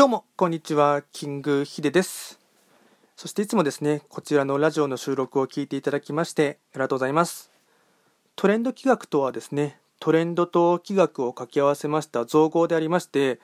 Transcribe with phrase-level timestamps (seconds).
[0.00, 1.02] どうも、こんにちは。
[1.12, 2.40] キングヒデです。
[3.16, 7.50] そしていつもですね、こちらのラジオの収録を聞いていただきまして、ありがとうございます。
[8.34, 13.40] トレンド企画とはですね、トレンドと企画を掛け合わせました造語でありまして、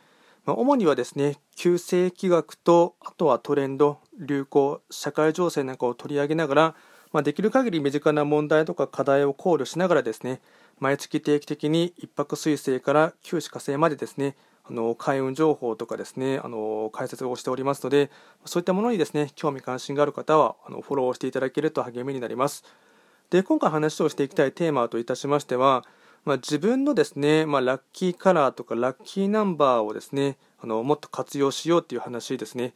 [0.46, 6.74] まあ、主にはですね、旧世企画と、あとはトレンド、流行、社会情勢なんかを取り上げながら、
[7.12, 10.40] まあ、できる限り身近な問題とか課題を考慮しながらですね、
[10.80, 14.36] 毎月定期的に一泊水星から九死火星までですね、
[14.68, 18.10] あの開運情報とかですねあの解説をしておりますので
[18.44, 22.64] そういったものにですね興味関心がある方はあのフォローしていただけると励みになります。
[23.30, 25.84] で今回話をしていきたいテーマといたしましては、
[26.24, 32.74] まあ、自分のですね、まあ、ラッキーカラーとかラッキーナンバーをですねあのもっと活用しようという話ですね。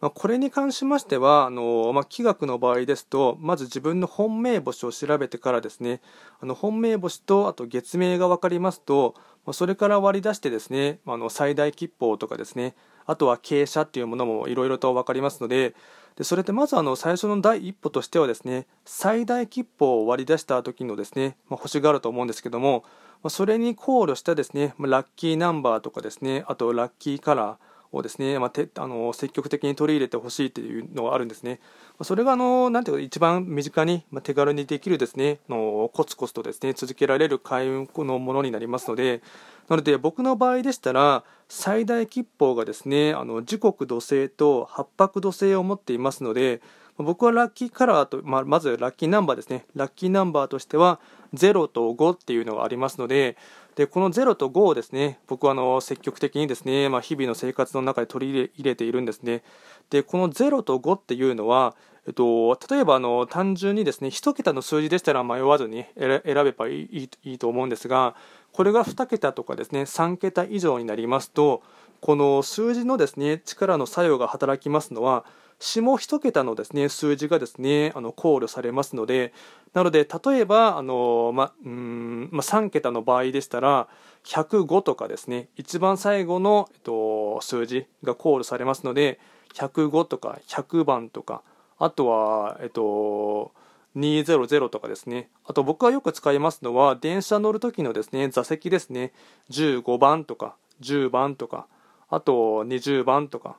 [0.00, 6.00] まあ、これに関しましてはあの、まあ、気学の場合ですとまず自分の本命星を調べてからですね
[6.40, 9.14] あの本命星とあと月命が分かりますと
[9.52, 12.74] それから割り出してですねあの最大吉報とかですね
[13.06, 15.74] あとは傾斜っていうものもいろいろと分かりますので
[16.16, 22.84] でそれってまずあの最初の第一歩としてはですね最大吉報を割り出した時のですね、まあ、星があると思うんですけども
[23.22, 31.60] まそれに考慮したですねまラッキーナンバーとかですねあとラッキーカラーをですね、まあ、てあの積極的に取り入れてほしいというのがあるんですね。
[32.02, 39.22] それがあのなんていうか一番身近に、まあ、手軽にできるですねのコツコツとですね続けられる開運のものになりますので、
[39.68, 46.60] なので僕の場合でしたら最大吉報がですねあの時刻土星と八白土星を持っていますので、
[46.98, 49.66] 僕はラッキーカラーと、まあ、まずラッキーナンバーですね。
[49.74, 51.00] ラッキーナンバーとしては
[51.34, 53.36] 0と5っていうのがありますので
[53.76, 59.42] でこの0と5をですね僕はあの積極的にですね、まあ、日々の生活の中で取り入れているんですね。
[59.90, 61.74] でこの0と5っていうのは
[62.08, 68.16] えっと、例えばあの単純にですね1桁の数字でしたら迷わずに選べばいいいいと思うんですが
[68.50, 71.62] これが2桁とかですね3桁以上になりますと
[72.00, 75.26] この数字のですね力の作用が働きますのは
[75.60, 79.32] 下1桁のですね数字がですねあの考慮されますので
[79.74, 83.88] なので例えばあの、まうんまあ、3桁の場合でしたら
[84.24, 89.18] 105とかですね一番最後の、えっと、数字が考慮されますので
[89.54, 91.42] 105とか100番とか
[91.78, 93.52] あとは、えっと、
[93.96, 99.12] 200とかですねあと僕がよく使いますのは電車乗る時のですね座席ですね
[99.50, 101.66] 15番とか10番とか
[102.08, 103.56] あと20番とか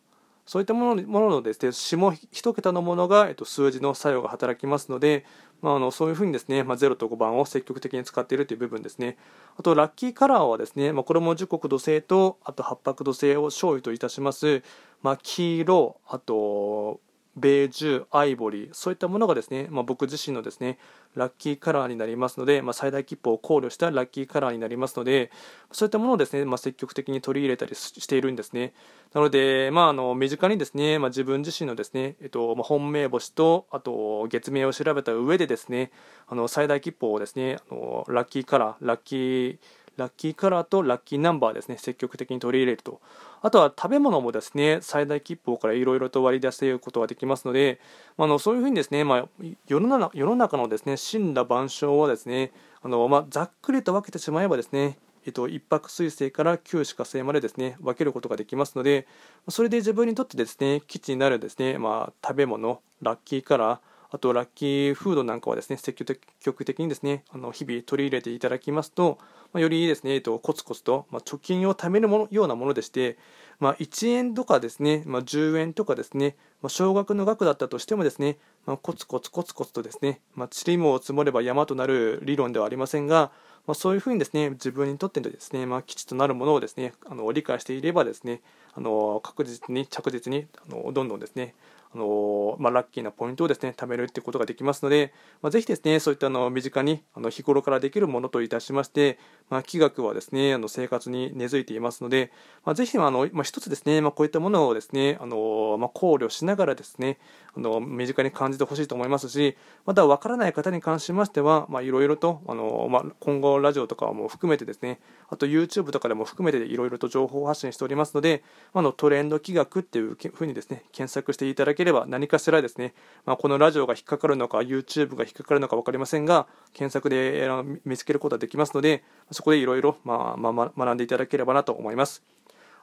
[0.50, 5.24] そういったものもののですね下1桁のものが、えっと、数字の作用が働きますので、
[5.62, 9.16] まあ、あのそういうふうにですね、まあ、0と5番を積極的に使っているという部分ですね。
[9.58, 14.64] あとラッキーカラーはですね、まあ、これも時刻土星とあと八白土星を勝利といたします、
[15.04, 17.00] まあ、黄色あと
[17.40, 20.78] ベージュ、アイボリー、そういったものがですね、まあ、僕自身のですね、
[21.16, 25.32] ラッキーカラーになりますので、まあ、最大切符を考慮したラッキーカラーになりますので、
[25.72, 28.74] そういったものをですね、まあ、積極的に取り入れたりしているんですね。
[29.14, 35.92] なので、まあ、あの身近にですね、まあ、自分自身のですね、えっとまあ、本命星と、あと月命を調べた上でですね、
[36.28, 39.58] あの最大切符をですね、あのラッキーカラー、ラッキー
[40.00, 43.02] ラッキーカラーとラッキーナンバーですね、積極的に取り入れると。
[43.42, 47.80] あとは食べ物もですね、最大切符からいろいろと割り出せることができますので、
[48.18, 49.28] あのそういうふうにですね、まあ、
[49.68, 52.52] 世の中の中のですね、死んだ万象はですね、
[52.82, 59.06] あのまあ、ざっくりと分けてしまえばですね、えっと、一泊水星から九死火星までですね分けることができますので
[59.50, 63.80] それで自分にとってですね基地になるですね、まあ、食べ物ラッキーカラー
[64.12, 66.04] あとラッキーフードなんかはですね積
[66.40, 69.20] 極的にですねあの日々取り入れていただきますと、
[69.54, 73.18] まあ、よりですね、えっと、コツコツと、まあ、貯金を貯めるものようなものでして、
[73.60, 83.32] まあ、1円とかですね、まあ、10円とかですね、まあ、少額の額だったとしてもですね、まあ、コツコツコツコツとですね、まあ、塵も積もれば山となる理論ではありませんが、
[83.68, 88.42] まあ、そういうふうにですね自分にとってのですね、まあ、基地となるものをですねあの理解していればですね
[88.80, 91.54] あの確実に着実にあのどんどんですね
[91.92, 99.18] あのまあ、ラッキーなポイントをですね貯めるってことができますので、まあ、ぜひですねそういったあの身近にあの日頃からできるものといたしまして、
[99.50, 102.32] まあ、気学はですねあの生活に根付いていますので、
[102.64, 107.18] まあ、ぜひあの、まあ、一つですね、まあ、こういったものをですねあの、まあ、考慮しながらですね
[107.56, 118.44] あの身近に感じてほしいと思いますしまた分からない方に関しましてはいろいろとあの、まあ、今後ラジオとかも含めてですねあと YouTube とかでも含めていろいろと情報発信しておりますので、
[118.74, 122.94] あのトレンド気学っていうふうにですね検索していただければ何かしらですね、
[123.26, 127.50] まあ、このラジオが引っかかるのか YouTube が引っかかるのか分かりませんが検索で
[127.86, 132.24] 見つけることができますのでそこでいろいろ学んでいただければなと思います。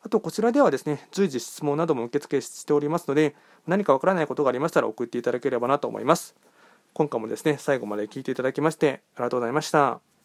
[0.02, 3.34] あとこちらではですね随時質問なども受付しておりますので
[3.66, 6.36] 何か分からないことがありましたら送っていただければなと思います。
[6.94, 10.15] 今回もですね最後まで聞いていただきましてありがとうございました。